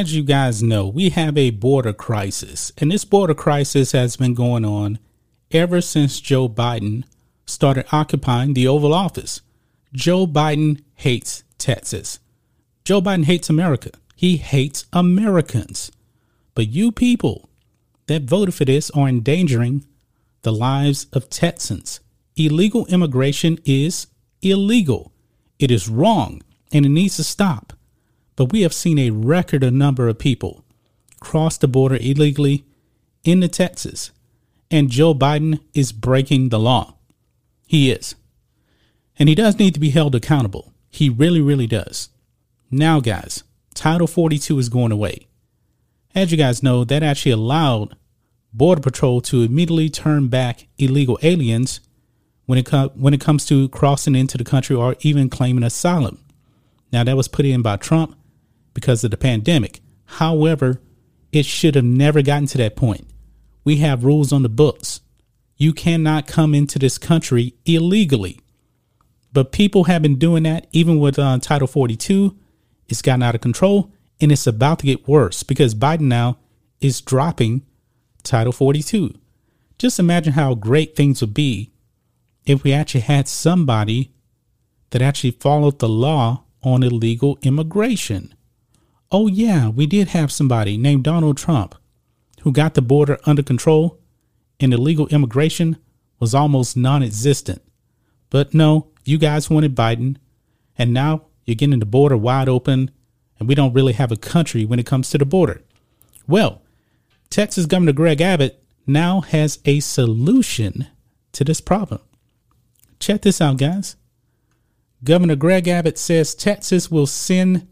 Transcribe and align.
as 0.00 0.14
you 0.14 0.22
guys 0.22 0.62
know, 0.62 0.86
we 0.86 1.10
have 1.10 1.36
a 1.36 1.50
border 1.50 1.92
crisis, 1.92 2.72
and 2.78 2.90
this 2.90 3.04
border 3.04 3.34
crisis 3.34 3.92
has 3.92 4.16
been 4.16 4.32
going 4.32 4.64
on 4.64 4.98
ever 5.50 5.82
since 5.82 6.20
Joe 6.20 6.48
Biden 6.48 7.04
started 7.44 7.84
occupying 7.92 8.54
the 8.54 8.66
Oval 8.66 8.94
Office. 8.94 9.42
Joe 9.92 10.26
Biden 10.26 10.80
hates 10.94 11.44
Texas. 11.58 12.18
Joe 12.82 13.02
Biden 13.02 13.24
hates 13.24 13.50
America. 13.50 13.90
He 14.16 14.38
hates 14.38 14.86
Americans. 14.90 15.92
But 16.54 16.68
you 16.68 16.92
people 16.92 17.50
that 18.06 18.22
voted 18.22 18.54
for 18.54 18.64
this 18.64 18.90
are 18.92 19.06
endangering 19.06 19.84
the 20.40 20.52
lives 20.52 21.08
of 21.12 21.28
Texans. 21.28 22.00
Illegal 22.36 22.86
immigration 22.86 23.58
is 23.66 24.06
illegal. 24.40 25.12
It 25.58 25.70
is 25.70 25.90
wrong 25.90 26.42
and 26.72 26.86
it 26.86 26.90
needs 26.90 27.16
to 27.16 27.24
stop. 27.24 27.74
But 28.40 28.52
we 28.52 28.62
have 28.62 28.72
seen 28.72 28.98
a 28.98 29.10
record 29.10 29.70
number 29.70 30.08
of 30.08 30.18
people 30.18 30.64
cross 31.20 31.58
the 31.58 31.68
border 31.68 31.98
illegally 32.00 32.64
into 33.22 33.48
Texas, 33.48 34.12
and 34.70 34.88
Joe 34.88 35.12
Biden 35.12 35.60
is 35.74 35.92
breaking 35.92 36.48
the 36.48 36.58
law. 36.58 36.94
He 37.66 37.90
is. 37.90 38.14
And 39.18 39.28
he 39.28 39.34
does 39.34 39.58
need 39.58 39.74
to 39.74 39.78
be 39.78 39.90
held 39.90 40.14
accountable. 40.14 40.72
He 40.88 41.10
really, 41.10 41.42
really 41.42 41.66
does. 41.66 42.08
Now, 42.70 42.98
guys, 42.98 43.44
Title 43.74 44.06
42 44.06 44.58
is 44.58 44.70
going 44.70 44.90
away. 44.90 45.26
As 46.14 46.32
you 46.32 46.38
guys 46.38 46.62
know, 46.62 46.82
that 46.84 47.02
actually 47.02 47.32
allowed 47.32 47.94
Border 48.54 48.80
Patrol 48.80 49.20
to 49.20 49.42
immediately 49.42 49.90
turn 49.90 50.28
back 50.28 50.66
illegal 50.78 51.18
aliens 51.22 51.80
when 52.46 52.58
it, 52.58 52.64
com- 52.64 52.88
when 52.94 53.12
it 53.12 53.20
comes 53.20 53.44
to 53.44 53.68
crossing 53.68 54.14
into 54.14 54.38
the 54.38 54.44
country 54.44 54.74
or 54.74 54.96
even 55.00 55.28
claiming 55.28 55.62
asylum. 55.62 56.24
Now, 56.90 57.04
that 57.04 57.18
was 57.18 57.28
put 57.28 57.44
in 57.44 57.60
by 57.60 57.76
Trump 57.76 58.16
because 58.74 59.04
of 59.04 59.10
the 59.10 59.16
pandemic. 59.16 59.80
However, 60.04 60.80
it 61.32 61.46
should 61.46 61.74
have 61.74 61.84
never 61.84 62.22
gotten 62.22 62.46
to 62.48 62.58
that 62.58 62.76
point. 62.76 63.06
We 63.64 63.76
have 63.76 64.04
rules 64.04 64.32
on 64.32 64.42
the 64.42 64.48
books. 64.48 65.00
You 65.56 65.72
cannot 65.72 66.26
come 66.26 66.54
into 66.54 66.78
this 66.78 66.98
country 66.98 67.54
illegally. 67.64 68.40
But 69.32 69.52
people 69.52 69.84
have 69.84 70.02
been 70.02 70.18
doing 70.18 70.42
that 70.44 70.66
even 70.72 70.98
with 70.98 71.18
uh, 71.18 71.38
Title 71.38 71.68
42. 71.68 72.36
It's 72.88 73.02
gotten 73.02 73.22
out 73.22 73.34
of 73.34 73.40
control 73.40 73.92
and 74.20 74.32
it's 74.32 74.46
about 74.46 74.80
to 74.80 74.86
get 74.86 75.08
worse 75.08 75.42
because 75.42 75.74
Biden 75.74 76.02
now 76.02 76.38
is 76.80 77.00
dropping 77.00 77.62
Title 78.22 78.52
42. 78.52 79.14
Just 79.78 79.98
imagine 79.98 80.32
how 80.32 80.54
great 80.54 80.96
things 80.96 81.20
would 81.20 81.34
be 81.34 81.70
if 82.44 82.64
we 82.64 82.72
actually 82.72 83.02
had 83.02 83.28
somebody 83.28 84.12
that 84.90 85.02
actually 85.02 85.30
followed 85.30 85.78
the 85.78 85.88
law 85.88 86.44
on 86.62 86.82
illegal 86.82 87.38
immigration. 87.42 88.34
Oh, 89.12 89.26
yeah, 89.26 89.68
we 89.68 89.86
did 89.86 90.08
have 90.08 90.30
somebody 90.30 90.76
named 90.76 91.04
Donald 91.04 91.36
Trump 91.36 91.74
who 92.42 92.52
got 92.52 92.74
the 92.74 92.82
border 92.82 93.18
under 93.26 93.42
control 93.42 93.98
and 94.60 94.72
illegal 94.72 95.08
immigration 95.08 95.76
was 96.18 96.34
almost 96.34 96.76
non 96.76 97.02
existent. 97.02 97.62
But 98.28 98.54
no, 98.54 98.88
you 99.04 99.18
guys 99.18 99.50
wanted 99.50 99.74
Biden, 99.74 100.16
and 100.78 100.92
now 100.92 101.26
you're 101.44 101.56
getting 101.56 101.80
the 101.80 101.86
border 101.86 102.16
wide 102.16 102.48
open, 102.48 102.90
and 103.38 103.48
we 103.48 103.54
don't 103.54 103.72
really 103.72 103.94
have 103.94 104.12
a 104.12 104.16
country 104.16 104.64
when 104.64 104.78
it 104.78 104.86
comes 104.86 105.10
to 105.10 105.18
the 105.18 105.24
border. 105.24 105.62
Well, 106.28 106.62
Texas 107.30 107.66
Governor 107.66 107.92
Greg 107.92 108.20
Abbott 108.20 108.62
now 108.86 109.22
has 109.22 109.58
a 109.64 109.80
solution 109.80 110.86
to 111.32 111.44
this 111.44 111.60
problem. 111.60 112.00
Check 113.00 113.22
this 113.22 113.40
out, 113.40 113.56
guys. 113.56 113.96
Governor 115.02 115.36
Greg 115.36 115.66
Abbott 115.66 115.96
says 115.96 116.34
Texas 116.34 116.90
will 116.90 117.06
send 117.06 117.66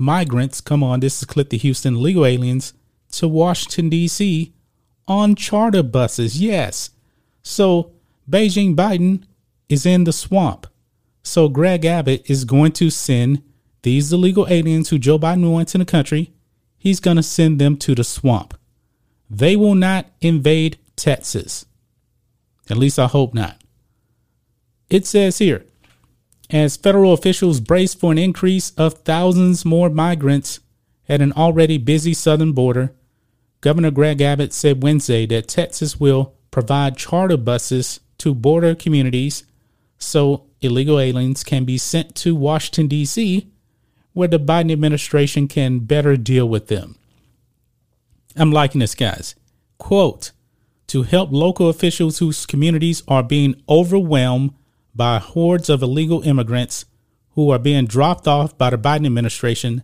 migrants, 0.00 0.60
come 0.60 0.82
on, 0.82 1.00
this 1.00 1.18
is 1.20 1.24
Clip 1.26 1.50
the 1.50 1.58
Houston, 1.58 2.02
legal 2.02 2.26
aliens, 2.26 2.74
to 3.12 3.28
Washington, 3.28 3.88
D.C. 3.88 4.52
on 5.06 5.34
charter 5.34 5.82
buses. 5.82 6.40
Yes. 6.40 6.90
So 7.42 7.92
Beijing 8.28 8.74
Biden 8.74 9.24
is 9.68 9.86
in 9.86 10.04
the 10.04 10.12
swamp. 10.12 10.66
So 11.22 11.48
Greg 11.48 11.84
Abbott 11.84 12.28
is 12.30 12.44
going 12.44 12.72
to 12.72 12.90
send 12.90 13.42
these 13.82 14.12
illegal 14.12 14.46
aliens 14.48 14.90
who 14.90 14.98
Joe 14.98 15.18
Biden 15.18 15.50
wants 15.50 15.74
in 15.74 15.78
the 15.78 15.84
country, 15.84 16.32
he's 16.76 17.00
going 17.00 17.16
to 17.16 17.22
send 17.22 17.60
them 17.60 17.76
to 17.78 17.94
the 17.94 18.04
swamp. 18.04 18.58
They 19.28 19.56
will 19.56 19.74
not 19.74 20.06
invade 20.20 20.78
Texas. 20.96 21.66
At 22.68 22.76
least 22.76 22.98
I 22.98 23.06
hope 23.06 23.34
not. 23.34 23.60
It 24.88 25.06
says 25.06 25.38
here 25.38 25.64
as 26.50 26.76
federal 26.76 27.12
officials 27.12 27.60
brace 27.60 27.94
for 27.94 28.12
an 28.12 28.18
increase 28.18 28.72
of 28.72 28.94
thousands 28.94 29.64
more 29.64 29.88
migrants 29.88 30.60
at 31.08 31.20
an 31.20 31.32
already 31.32 31.78
busy 31.78 32.12
southern 32.14 32.52
border, 32.52 32.92
Governor 33.60 33.90
Greg 33.90 34.20
Abbott 34.20 34.52
said 34.52 34.82
Wednesday 34.82 35.26
that 35.26 35.48
Texas 35.48 36.00
will 36.00 36.34
provide 36.50 36.96
charter 36.96 37.36
buses 37.36 38.00
to 38.18 38.34
border 38.34 38.74
communities 38.74 39.44
so 39.98 40.46
illegal 40.60 40.98
aliens 40.98 41.44
can 41.44 41.64
be 41.64 41.78
sent 41.78 42.14
to 42.16 42.34
Washington, 42.34 42.88
D.C., 42.88 43.48
where 44.12 44.28
the 44.28 44.40
Biden 44.40 44.72
administration 44.72 45.46
can 45.46 45.80
better 45.80 46.16
deal 46.16 46.48
with 46.48 46.66
them. 46.66 46.96
I'm 48.36 48.50
liking 48.50 48.80
this, 48.80 48.94
guys. 48.94 49.34
Quote, 49.78 50.32
to 50.88 51.04
help 51.04 51.30
local 51.30 51.68
officials 51.68 52.18
whose 52.18 52.46
communities 52.46 53.02
are 53.06 53.22
being 53.22 53.62
overwhelmed 53.68 54.52
by 54.94 55.18
hordes 55.18 55.68
of 55.68 55.82
illegal 55.82 56.22
immigrants 56.22 56.84
who 57.30 57.50
are 57.50 57.58
being 57.58 57.86
dropped 57.86 58.26
off 58.26 58.56
by 58.58 58.70
the 58.70 58.78
Biden 58.78 59.06
administration, 59.06 59.82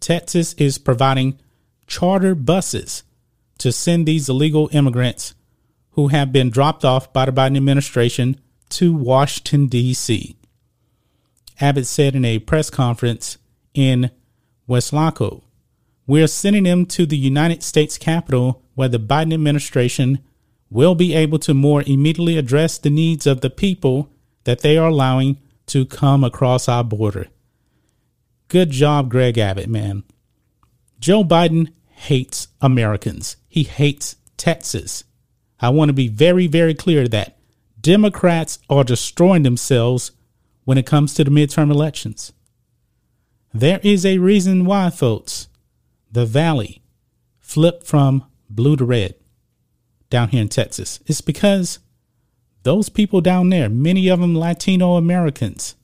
Texas 0.00 0.52
is 0.54 0.78
providing 0.78 1.38
charter 1.86 2.34
buses 2.34 3.02
to 3.58 3.72
send 3.72 4.06
these 4.06 4.28
illegal 4.28 4.68
immigrants 4.72 5.34
who 5.92 6.08
have 6.08 6.32
been 6.32 6.50
dropped 6.50 6.84
off 6.84 7.12
by 7.12 7.26
the 7.26 7.32
Biden 7.32 7.56
administration 7.56 8.40
to 8.70 8.94
Washington, 8.94 9.66
D.C. 9.66 10.36
Abbott 11.60 11.86
said 11.86 12.16
in 12.16 12.24
a 12.24 12.38
press 12.38 12.70
conference 12.70 13.38
in 13.74 14.10
Weslaco, 14.68 15.42
We're 16.06 16.26
sending 16.26 16.64
them 16.64 16.86
to 16.86 17.06
the 17.06 17.16
United 17.16 17.62
States 17.62 17.98
Capitol 17.98 18.62
where 18.74 18.88
the 18.88 18.98
Biden 18.98 19.34
administration 19.34 20.18
will 20.70 20.94
be 20.94 21.14
able 21.14 21.38
to 21.38 21.52
more 21.52 21.82
immediately 21.86 22.38
address 22.38 22.78
the 22.78 22.90
needs 22.90 23.26
of 23.26 23.42
the 23.42 23.50
people 23.50 24.10
that 24.44 24.60
they 24.60 24.76
are 24.76 24.88
allowing 24.88 25.38
to 25.66 25.86
come 25.86 26.24
across 26.24 26.68
our 26.68 26.84
border. 26.84 27.28
Good 28.48 28.70
job, 28.70 29.10
Greg 29.10 29.38
Abbott, 29.38 29.68
man. 29.68 30.04
Joe 30.98 31.24
Biden 31.24 31.72
hates 31.88 32.48
Americans. 32.60 33.36
He 33.48 33.62
hates 33.62 34.16
Texas. 34.36 35.04
I 35.60 35.70
want 35.70 35.88
to 35.88 35.94
be 35.94 36.08
very, 36.08 36.46
very 36.46 36.74
clear 36.74 37.08
that 37.08 37.38
Democrats 37.80 38.58
are 38.68 38.84
destroying 38.84 39.42
themselves 39.42 40.12
when 40.64 40.78
it 40.78 40.86
comes 40.86 41.14
to 41.14 41.24
the 41.24 41.30
midterm 41.30 41.70
elections. 41.70 42.32
There 43.54 43.80
is 43.82 44.06
a 44.06 44.18
reason 44.18 44.64
why, 44.64 44.90
folks, 44.90 45.48
the 46.10 46.26
valley 46.26 46.82
flipped 47.40 47.86
from 47.86 48.24
blue 48.48 48.76
to 48.76 48.84
red 48.84 49.14
down 50.10 50.28
here 50.28 50.42
in 50.42 50.48
Texas. 50.48 51.00
It's 51.06 51.20
because 51.20 51.78
those 52.62 52.88
people 52.88 53.20
down 53.20 53.48
there, 53.48 53.68
many 53.68 54.08
of 54.08 54.20
them 54.20 54.34
Latino 54.34 54.96
Americans, 54.96 55.74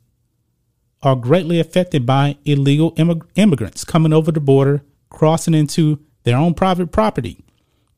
are 1.03 1.17
greatly 1.17 1.61
affected 1.61 2.05
by 2.05 2.37
illegal 2.45 2.93
immig- 2.93 3.29
immigrants 3.37 3.85
coming 3.85 4.13
over 4.13 4.33
the 4.33 4.41
border, 4.41 4.83
crossing 5.11 5.55
into 5.55 6.01
their 6.25 6.37
own 6.37 6.55
private 6.55 6.91
property. 6.91 7.45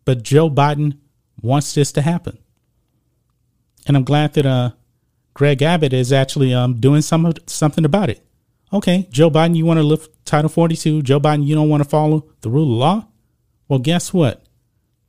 But 0.05 0.23
Joe 0.23 0.51
Biden 0.51 0.99
wants 1.41 1.75
this 1.75 1.93
to 1.93 2.03
happen. 2.03 2.39
And 3.87 3.97
I'm 3.97 4.05
glad 4.05 4.35
that 4.35 4.47
uh, 4.47 4.73
Greg 5.35 5.63
Abbott 5.63 5.93
is 5.93 6.13
actually 6.13 6.53
um, 6.53 6.81
doing 6.81 7.03
some, 7.03 7.33
something 7.47 7.85
about 7.85 8.11
it. 8.11 8.25
Okay, 8.73 9.09
Joe 9.11 9.31
Biden, 9.31 9.57
you 9.57 9.65
want 9.65 9.79
to 9.79 9.85
lift 9.85 10.25
Title 10.25 10.49
42. 10.49 11.03
Joe 11.03 11.19
Biden, 11.19 11.45
you 11.45 11.55
don't 11.55 11.69
want 11.69 11.83
to 11.83 11.89
follow 11.89 12.29
the 12.43 12.51
rule 12.51 12.73
of 12.73 12.79
law. 12.79 13.09
Well, 13.69 13.79
guess 13.79 14.13
what? 14.13 14.45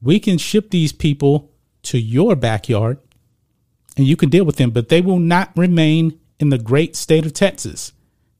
We 0.01 0.19
can 0.19 0.37
ship 0.37 0.71
these 0.71 0.91
people 0.91 1.51
to 1.83 1.99
your 1.99 2.35
backyard 2.35 2.97
and 4.01 4.07
you 4.07 4.15
can 4.15 4.29
deal 4.29 4.43
with 4.43 4.55
them, 4.55 4.71
but 4.71 4.89
they 4.89 4.99
will 4.99 5.19
not 5.19 5.51
remain 5.55 6.19
in 6.39 6.49
the 6.49 6.57
great 6.57 6.95
state 6.95 7.23
of 7.23 7.33
Texas. 7.33 7.93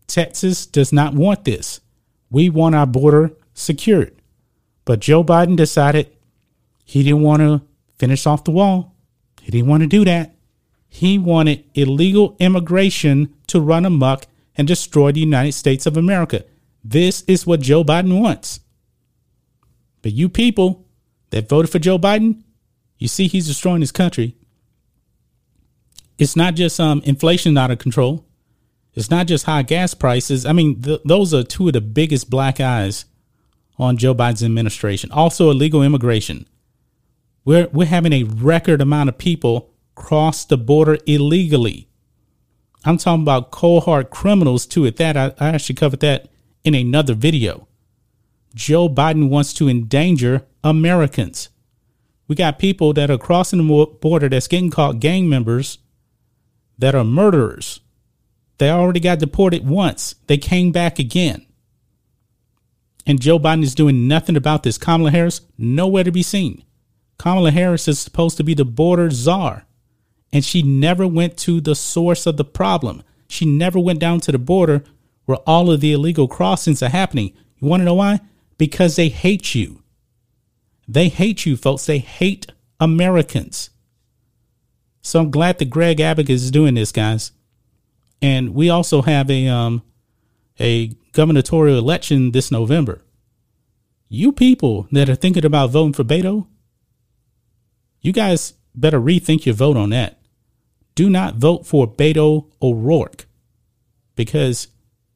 Texas 0.08 0.66
does 0.66 0.92
not 0.92 1.14
want 1.14 1.46
this. 1.46 1.82
We 2.32 2.50
want 2.50 2.74
our 2.74 2.88
border 2.88 3.34
secured. 3.54 4.20
But 4.86 5.02
Joe 5.02 5.24
Biden 5.24 5.56
decided 5.56 6.12
he 6.84 7.04
didn't 7.04 7.22
want 7.22 7.42
to 7.42 7.62
finish 8.00 8.26
off 8.26 8.44
the 8.44 8.50
wall. 8.50 8.96
He 9.40 9.52
didn't 9.52 9.70
want 9.70 9.84
to 9.84 9.88
do 9.88 10.04
that. 10.04 10.34
He 10.88 11.20
wanted 11.20 11.64
illegal 11.76 12.36
immigration 12.40 13.32
to 13.46 13.62
run 13.62 13.86
amok 13.86 14.26
and 14.58 14.68
destroy 14.68 15.12
the 15.12 15.20
United 15.20 15.52
States 15.52 15.86
of 15.86 15.96
America. 15.96 16.44
This 16.84 17.24
is 17.28 17.46
what 17.46 17.62
Joe 17.62 17.84
Biden 17.84 18.20
wants. 18.20 18.62
But 20.02 20.14
you 20.14 20.28
people 20.28 20.88
that 21.30 21.48
voted 21.48 21.70
for 21.70 21.78
Joe 21.78 22.00
Biden, 22.00 22.42
you 22.98 23.08
see 23.08 23.28
he's 23.28 23.46
destroying 23.46 23.82
his 23.82 23.92
country 23.92 24.36
it's 26.22 26.36
not 26.36 26.54
just 26.54 26.80
um, 26.80 27.02
inflation 27.04 27.58
out 27.58 27.72
of 27.72 27.80
control. 27.80 28.28
It's 28.94 29.10
not 29.10 29.26
just 29.26 29.48
high 29.48 29.64
gas 29.64 29.96
prices. 29.96 30.46
I 30.46 30.54
mean, 30.54 30.80
th- 30.80 31.02
those 31.04 31.34
are 31.34 31.42
two 31.42 31.66
of 31.66 31.74
the 31.74 31.82
biggest 31.82 32.30
black 32.30 32.60
eyes 32.60 33.06
on 33.80 33.98
Joe 33.98 34.14
Biden's 34.14 34.44
administration. 34.44 35.12
Also, 35.12 35.50
illegal 35.50 35.82
immigration. 35.82 36.48
We're, 37.44 37.70
we're 37.70 37.88
having 37.88 38.14
a 38.14 38.22
record 38.26 38.82
amount 38.82 39.10
of 39.10 39.18
people 39.18 39.74
cross 39.96 40.46
the 40.46 40.60
border 40.60 41.00
illegally. 41.08 41.90
I'm 42.86 42.98
talking 43.00 43.24
about 43.24 43.50
cold 43.50 43.86
hard 43.86 44.12
criminals 44.12 44.68
too. 44.68 44.86
At 44.86 44.98
that, 44.98 45.18
I, 45.18 45.34
I 45.40 45.50
actually 45.50 45.76
covered 45.76 46.02
that 46.02 46.28
in 46.64 46.76
another 46.76 47.16
video. 47.16 47.68
Joe 48.54 48.88
Biden 48.88 49.30
wants 49.30 49.56
to 49.56 49.68
endanger 49.68 50.46
Americans. 50.64 51.50
We 52.28 52.36
got 52.36 52.60
people 52.60 52.94
that 52.94 53.10
are 53.10 53.18
crossing 53.18 53.66
the 53.66 53.88
border 54.00 54.30
that's 54.30 54.48
getting 54.48 54.70
caught 54.70 55.00
gang 55.00 55.28
members 55.28 55.80
that 56.82 56.96
are 56.96 57.04
murderers. 57.04 57.80
They 58.58 58.70
already 58.70 59.00
got 59.00 59.20
deported 59.20 59.68
once. 59.68 60.16
They 60.28 60.38
came 60.38 60.72
back 60.72 61.00
again. 61.00 61.46
And 63.06 63.22
Joe 63.22 63.40
Biden 63.40 63.64
is 63.64 63.74
doing 63.74 64.08
nothing 64.08 64.36
about 64.36 64.64
this. 64.64 64.78
Kamala 64.78 65.12
Harris, 65.12 65.42
nowhere 65.58 66.04
to 66.04 66.12
be 66.12 66.24
seen. 66.24 66.64
Kamala 67.18 67.52
Harris 67.52 67.88
is 67.88 68.00
supposed 68.00 68.38
to 68.38 68.44
be 68.44 68.56
the 68.56 68.66
border 68.66 69.10
czar, 69.12 69.66
and 70.34 70.44
she 70.44 70.64
never 70.64 71.08
went 71.08 71.38
to 71.38 71.62
the 71.62 71.76
source 71.76 72.26
of 72.26 72.38
the 72.38 72.44
problem. 72.44 73.04
She 73.28 73.46
never 73.46 73.80
went 73.80 74.00
down 74.00 74.20
to 74.22 74.32
the 74.32 74.40
border 74.40 74.84
where 75.26 75.38
all 75.48 75.72
of 75.72 75.82
the 75.82 75.94
illegal 75.94 76.28
crossings 76.28 76.82
are 76.82 76.90
happening. 76.90 77.34
You 77.60 77.68
want 77.68 77.82
to 77.82 77.86
know 77.86 77.94
why? 77.94 78.22
Because 78.58 78.96
they 78.96 79.10
hate 79.10 79.54
you. 79.54 79.84
They 80.88 81.10
hate 81.10 81.46
you, 81.46 81.58
folks. 81.58 81.86
They 81.86 82.00
hate 82.00 82.52
Americans. 82.80 83.70
So 85.02 85.20
I'm 85.20 85.32
glad 85.32 85.58
that 85.60 85.70
Greg 85.70 86.00
Abbott 86.00 86.30
is 86.30 86.52
doing 86.52 86.76
this, 86.76 86.92
guys. 86.92 87.32
And 88.22 88.54
we 88.54 88.70
also 88.70 89.02
have 89.02 89.30
a 89.32 89.48
um, 89.48 89.82
a 90.60 90.96
gubernatorial 91.14 91.78
election 91.78 92.32
this 92.32 92.52
November. 92.52 93.02
You 94.10 94.32
people 94.32 94.88
that 94.92 95.10
are 95.10 95.16
thinking 95.16 95.46
about 95.46 95.72
voting 95.72 95.94
for 95.94 96.04
Beto, 96.04 96.48
you 98.02 98.12
guys 98.12 98.54
better 98.76 99.00
rethink 99.00 99.46
your 99.46 99.56
vote 99.56 99.78
on 99.78 99.90
that. 99.90 100.20
Do 100.96 101.10
not 101.10 101.36
vote 101.36 101.66
for 101.66 101.88
Beto 101.88 102.48
O'Rourke 102.62 103.26
because 104.16 104.68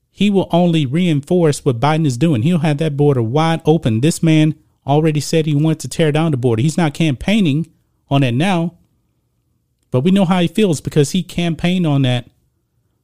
he 0.09 0.29
will 0.29 0.47
only 0.51 0.85
reinforce 0.85 1.65
what 1.65 1.79
Biden 1.79 2.05
is 2.05 2.17
doing. 2.17 2.41
He'll 2.41 2.59
have 2.59 2.77
that 2.77 2.95
border 2.95 3.21
wide 3.21 3.61
open. 3.65 3.99
This 3.99 4.23
man 4.23 4.55
already 4.87 5.19
said 5.19 5.45
he 5.45 5.55
wants 5.55 5.81
to 5.81 5.89
tear 5.89 6.11
down 6.11 6.31
the 6.31 6.37
border. 6.37 6.61
He's 6.61 6.77
not 6.77 6.93
campaigning 6.93 7.67
on 8.09 8.23
it 8.23 8.33
now, 8.33 8.75
but 9.95 10.03
we 10.03 10.11
know 10.11 10.25
how 10.25 10.41
he 10.41 10.47
feels 10.49 10.81
because 10.81 11.11
he 11.11 11.23
campaigned 11.23 11.87
on 11.87 12.01
that 12.01 12.29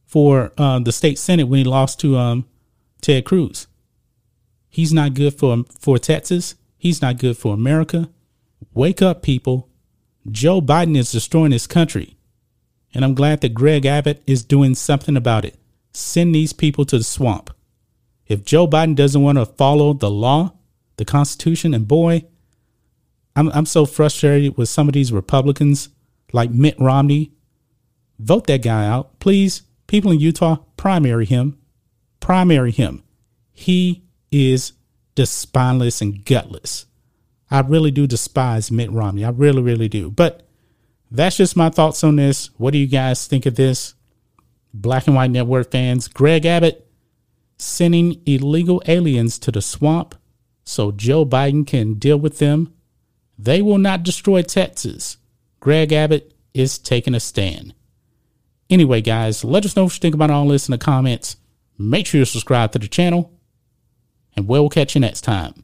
for 0.05 0.51
uh, 0.57 0.77
the 0.77 0.91
state 0.91 1.17
senate 1.17 1.45
when 1.47 1.59
he 1.59 1.63
lost 1.63 2.01
to 2.01 2.17
um, 2.17 2.45
Ted 2.99 3.23
Cruz. 3.23 3.67
He's 4.67 4.91
not 4.91 5.13
good 5.13 5.33
for 5.33 5.63
for 5.79 5.97
Texas. 5.97 6.55
He's 6.77 7.01
not 7.01 7.17
good 7.17 7.37
for 7.37 7.53
America. 7.53 8.09
Wake 8.73 9.01
up, 9.01 9.21
people. 9.21 9.69
Joe 10.29 10.59
Biden 10.59 10.97
is 10.97 11.13
destroying 11.13 11.51
this 11.51 11.65
country. 11.65 12.17
And 12.93 13.05
I'm 13.05 13.15
glad 13.15 13.39
that 13.39 13.53
Greg 13.53 13.85
Abbott 13.85 14.21
is 14.27 14.43
doing 14.43 14.75
something 14.75 15.15
about 15.15 15.45
it. 15.45 15.55
Send 15.93 16.35
these 16.35 16.51
people 16.51 16.83
to 16.83 16.97
the 16.97 17.05
swamp. 17.05 17.51
If 18.27 18.43
Joe 18.43 18.67
Biden 18.67 18.97
doesn't 18.97 19.21
want 19.21 19.37
to 19.37 19.45
follow 19.45 19.93
the 19.93 20.11
law, 20.11 20.55
the 20.97 21.05
Constitution, 21.05 21.73
and 21.73 21.87
boy, 21.87 22.25
I'm, 23.33 23.47
I'm 23.53 23.65
so 23.65 23.85
frustrated 23.85 24.57
with 24.57 24.67
some 24.67 24.89
of 24.89 24.93
these 24.93 25.13
Republicans 25.13 25.87
like 26.31 26.51
Mitt 26.51 26.79
Romney. 26.79 27.31
Vote 28.19 28.47
that 28.47 28.63
guy 28.63 28.85
out, 28.85 29.19
please. 29.19 29.63
People 29.87 30.11
in 30.11 30.19
Utah, 30.19 30.57
primary 30.77 31.25
him. 31.25 31.57
Primary 32.19 32.71
him. 32.71 33.03
He 33.51 34.03
is 34.31 34.73
just 35.15 35.37
spineless 35.37 36.01
and 36.01 36.23
gutless. 36.23 36.85
I 37.49 37.59
really 37.61 37.91
do 37.91 38.07
despise 38.07 38.71
Mitt 38.71 38.91
Romney. 38.91 39.25
I 39.25 39.29
really, 39.29 39.61
really 39.61 39.89
do. 39.89 40.09
But 40.09 40.47
that's 41.09 41.35
just 41.35 41.57
my 41.57 41.69
thoughts 41.69 42.03
on 42.03 42.15
this. 42.15 42.49
What 42.57 42.71
do 42.71 42.77
you 42.77 42.87
guys 42.87 43.27
think 43.27 43.45
of 43.45 43.55
this? 43.55 43.93
Black 44.73 45.07
and 45.07 45.15
White 45.15 45.31
Network 45.31 45.69
fans, 45.71 46.07
Greg 46.07 46.45
Abbott 46.45 46.87
sending 47.57 48.21
illegal 48.25 48.81
aliens 48.87 49.37
to 49.37 49.51
the 49.51 49.61
swamp 49.61 50.15
so 50.63 50.91
Joe 50.91 51.25
Biden 51.25 51.67
can 51.67 51.95
deal 51.95 52.17
with 52.17 52.39
them. 52.39 52.73
They 53.37 53.61
will 53.61 53.77
not 53.77 54.03
destroy 54.03 54.41
Texas. 54.41 55.17
Greg 55.61 55.93
Abbott 55.93 56.33
is 56.55 56.79
taking 56.79 57.13
a 57.13 57.19
stand. 57.19 57.75
Anyway, 58.67 58.99
guys, 58.99 59.43
let 59.43 59.63
us 59.63 59.75
know 59.75 59.83
what 59.83 59.93
you 59.93 59.99
think 59.99 60.15
about 60.15 60.31
all 60.31 60.47
this 60.47 60.67
in 60.67 60.71
the 60.71 60.77
comments. 60.79 61.37
Make 61.77 62.07
sure 62.07 62.17
you 62.17 62.25
subscribe 62.25 62.71
to 62.71 62.79
the 62.79 62.87
channel, 62.87 63.31
and 64.35 64.47
we'll 64.47 64.69
catch 64.69 64.95
you 64.95 65.01
next 65.01 65.21
time. 65.21 65.63